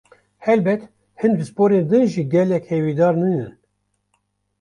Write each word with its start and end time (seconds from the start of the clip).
Helbet, 0.45 0.81
hin 1.21 1.33
pisporên 1.37 1.85
din 1.91 2.05
jî 2.13 2.23
gelek 2.33 2.63
hêvîdar 2.71 3.13
nînin. 3.21 3.51